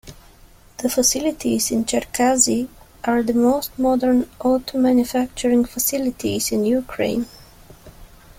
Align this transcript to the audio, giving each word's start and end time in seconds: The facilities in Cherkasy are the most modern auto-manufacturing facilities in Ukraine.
The 0.79 0.89
facilities 0.89 1.69
in 1.69 1.85
Cherkasy 1.85 2.67
are 3.03 3.21
the 3.21 3.35
most 3.35 3.77
modern 3.77 4.27
auto-manufacturing 4.39 5.65
facilities 5.65 6.51
in 6.51 6.65
Ukraine. 6.65 7.27